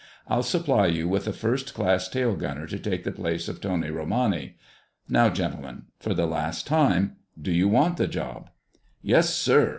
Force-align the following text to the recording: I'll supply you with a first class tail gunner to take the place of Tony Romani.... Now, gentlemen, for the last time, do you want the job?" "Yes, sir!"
I'll 0.27 0.41
supply 0.41 0.87
you 0.87 1.07
with 1.07 1.27
a 1.27 1.31
first 1.31 1.75
class 1.75 2.09
tail 2.09 2.35
gunner 2.35 2.65
to 2.65 2.79
take 2.79 3.03
the 3.03 3.11
place 3.11 3.47
of 3.47 3.61
Tony 3.61 3.91
Romani.... 3.91 4.55
Now, 5.07 5.29
gentlemen, 5.29 5.83
for 5.99 6.15
the 6.15 6.25
last 6.25 6.65
time, 6.65 7.17
do 7.39 7.51
you 7.51 7.67
want 7.67 7.97
the 7.97 8.07
job?" 8.07 8.49
"Yes, 9.03 9.29
sir!" 9.31 9.69